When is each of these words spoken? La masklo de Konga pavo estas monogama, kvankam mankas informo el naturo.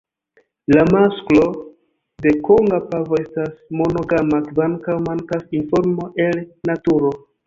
La 0.75 0.83
masklo 0.93 1.41
de 2.25 2.31
Konga 2.47 2.79
pavo 2.93 3.19
estas 3.23 3.51
monogama, 3.81 4.39
kvankam 4.47 5.05
mankas 5.11 5.45
informo 5.59 6.09
el 6.25 6.41
naturo. 6.71 7.13